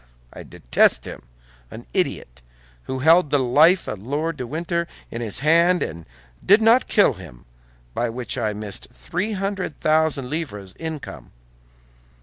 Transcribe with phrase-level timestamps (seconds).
[0.33, 1.21] I detest him!
[1.69, 2.41] An idiot,
[2.85, 6.07] who held the life of Lord de Winter in his hands and
[6.43, 7.45] did not kill him,
[7.93, 11.33] by which I missed three hundred thousand livres' income."